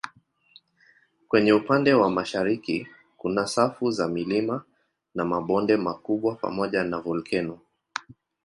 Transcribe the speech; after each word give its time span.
Kwenye 1.27 1.53
upande 1.53 1.93
wa 1.93 2.09
mashariki 2.11 2.87
kuna 3.17 3.47
safu 3.47 3.91
za 3.91 4.07
milima 4.07 4.63
na 5.15 5.25
mabonde 5.25 5.77
makubwa 5.77 6.35
pamoja 6.35 6.83
na 6.83 6.97
volkeno. 6.99 7.59